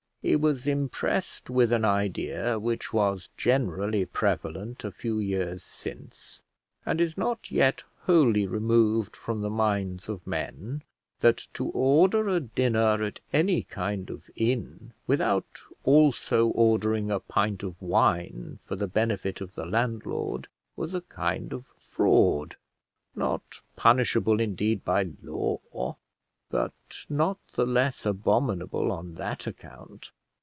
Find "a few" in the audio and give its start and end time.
4.85-5.17